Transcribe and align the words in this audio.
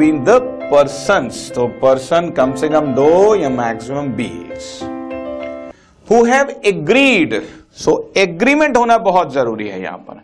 Between 0.00 0.24
the 0.24 0.30
person 0.70 1.28
to 1.54 1.66
person 1.80 2.28
कम 2.36 2.54
से 2.54 2.68
कम 2.68 2.86
दो 2.94 3.34
या 3.34 3.48
मैक्सिमम 3.48 4.06
बीस 4.12 4.80
who 6.08 6.22
have 6.24 6.48
agreed 6.66 7.34
so 7.74 7.92
agreement 8.16 8.76
होना 8.76 8.96
बहुत 9.00 9.32
ज़रूरी 9.34 9.68
है 9.68 9.80
यहाँ 9.82 9.98
पर। 9.98 10.20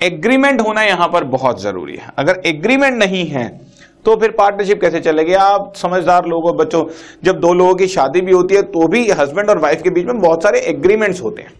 एग्रीमेंट 0.00 0.60
होना 0.60 0.82
यहाँ 0.82 1.08
पर 1.08 1.24
बहुत 1.24 1.62
ज़रूरी 1.62 1.96
है। 1.96 2.12
अगर 2.18 2.40
एग्रीमेंट 2.46 2.98
नहीं 2.98 3.26
है 3.26 3.46
तो 4.04 4.16
फिर 4.16 4.30
पार्टनरशिप 4.38 4.80
कैसे 4.80 5.00
चलेगी? 5.00 5.32
आप 5.34 5.72
समझदार 5.76 6.26
लोगों 6.26 6.56
बच्चों, 6.56 6.84
जब 7.24 7.40
दो 7.40 7.52
लोगों 7.54 7.74
की 7.74 7.88
शादी 7.88 8.20
भी 8.20 8.32
होती 8.32 8.54
है 8.54 8.62
तो 8.62 8.86
भी 8.88 9.08
हस्बैंड 9.10 9.50
और 9.50 9.58
वाइफ 9.58 9.82
के 9.82 9.90
बीच 9.90 10.06
में 10.06 10.20
बहुत 10.20 10.42
सारे 10.42 10.60
एग्रीमेंट्स 10.70 11.22
होते 11.22 11.42
हैं। 11.42 11.52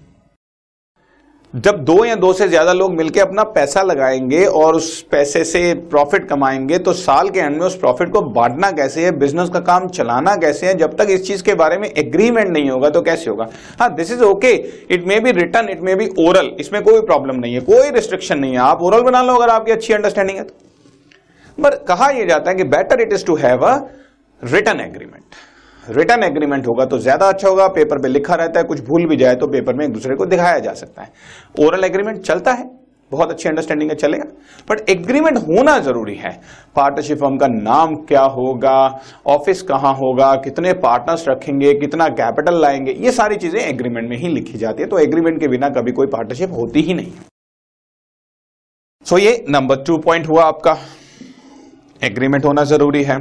जब 1.55 1.83
दो 1.85 2.05
या 2.05 2.15
दो 2.15 2.33
से 2.33 2.47
ज़्यादा 2.49 2.73
लोग 2.73 2.93
मिलकर 2.93 3.21
अपना 3.21 3.43
पैसा 3.47 3.83
लगाएँगे 3.83 4.45
और 4.47 4.75
उस 4.75 5.01
पैसे 5.03 5.43
से 5.45 5.73
प्रॉफिट 5.91 6.29
कमाएँगे 6.29 6.79
तो 6.79 6.93
साल 6.93 7.29
के 7.31 7.41
एंड 7.41 7.57
में 7.57 7.67
उस 7.67 7.77
प्रॉफिट 7.79 8.11
को 8.11 8.21
बांटना 8.23 8.71
कैसे 8.71 9.05
है? 9.05 9.11
बिज़नेस 9.19 9.49
का 9.49 9.61
काम 9.61 9.89
चलाना 9.89 10.35
कैसे 10.37 10.67
है? 10.67 10.75
जब 10.75 10.97
तक 10.99 11.11
इस 11.11 11.27
चीज़ 11.27 11.43
के 11.43 11.55
बारे 11.55 11.79
में 11.79 11.89
एग्रीमेंट 11.89 12.49
नहीं 12.49 12.71
होगा 12.71 12.91
तो 12.91 13.03
कैसे 13.03 13.31
होगा? 13.31 13.49
हाँ 13.81 13.95
this 13.95 14.13
is 14.13 14.23
okay 14.23 14.53
it 14.91 15.07
may 15.07 15.21
be 15.21 15.33
written 15.33 15.69
it 15.69 15.81
may 15.81 15.95
be 15.95 16.09
oral 16.19 16.51
इसमें 16.61 16.83
कोई 16.83 17.01
प्रॉब्लम 17.03 17.37
नहीं 17.37 17.55
है, 17.55 17.61
कोई 17.61 17.91
रिस्ट्रिक्शन 17.91 18.39
नहीं 18.39 18.53
है। 18.53 18.59
आप 18.61 18.83
ओरल 18.83 19.03
बना 19.03 19.23
लो 19.23 19.35
अगर 19.35 19.51
आपकी 19.51 19.73
अच्छी 19.73 19.95
अंडरस्टैंडिंग 19.95 20.39
है 20.39 20.45
तो। 20.45 21.63
पर 21.63 21.77
कहा 21.89 22.11
यह 22.11 22.27
जाता 22.27 22.51
है 22.51 22.57
कि 22.57 22.65
better 22.67 23.01
it 23.01 23.13
is 23.13 23.27
to 23.27 23.37
have 23.37 23.67
a 23.67 23.77
written 24.43 24.81
agreement 24.81 25.23
written 25.89 26.23
agreement 26.23 26.67
होगा 26.67 26.85
तो 26.85 26.99
ज़्यादा 26.99 27.29
अच्छा 27.29 27.49
होगा 27.49 27.67
पेपर 27.71 28.03
पे 28.03 28.09
लिखा 28.09 28.35
रहता 28.35 28.61
है 28.61 28.67
कुछ 28.67 28.81
भूल 28.85 29.07
भी 29.09 29.17
जाए 29.17 29.35
तो 29.37 29.47
पेपर 29.49 29.75
में 29.75 29.85
एक 29.85 29.93
दूसरे 29.93 30.15
को 30.17 30.27
दिखाया 30.27 30.59
जा 30.59 30.73
सकता 30.75 31.03
है। 31.03 31.13
ओरल 31.61 31.85
एग्रीमेंट 31.85 32.21
चलता 32.21 32.53
है 32.53 32.71
बहुत 33.13 33.31
अच्छी 33.31 33.49
अंडरस्टैंडिंग 33.49 33.91
है 33.91 33.97
चलेगा। 33.97 34.25
बट 34.69 34.89
एग्रीमेंट 34.91 35.39
होना 35.39 35.79
ज़रूरी 35.81 36.15
है। 36.17 36.31
पार्टनरशिप 36.77 37.19
फर्म 37.19 37.37
का 37.37 37.47
नाम 37.49 37.95
क्या 38.09 38.23
होगा 38.37 38.77
ऑफ़िस 39.29 39.63
कहाँ 39.63 39.93
होगा 39.95 40.35
कितने 40.45 40.73
पार्टनर्स 40.85 41.29
रखेंगे 41.29 41.75
कितना 41.75 42.09
कैपिटल 42.13 42.61
लाएँगे 42.61 42.93
ये 42.99 43.13
सारी 43.13 43.37
चीज़ें 43.37 43.61
एग्रीमेंट 43.61 44.09
में 44.11 44.17
ही 44.17 44.29
लिखी 44.29 44.59
जाती 44.59 44.83
है। 44.83 44.89
तो 44.89 44.99
एग्रीमेंट 44.99 45.41
के 45.41 45.49
बिना 45.49 45.69
कभी 45.71 45.93
कोई 45.93 46.07
पार्टनरशिप 46.09 46.53
होती 46.53 46.81
ही 46.81 46.95
नहीं। 46.95 47.13
सो 49.07 49.17
so, 49.17 49.23
ये 49.23 49.45
नंबर 49.49 49.83
टू 49.85 49.99
पॉइंट 49.99 50.29
हुआ 50.29 50.45
आपका। 50.45 50.77
एग्रीमेंट 52.03 52.45
होना 52.45 52.65
ज़रूरी 52.65 53.03
है। 53.05 53.21